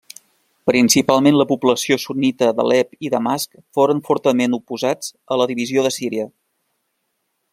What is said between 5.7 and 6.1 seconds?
de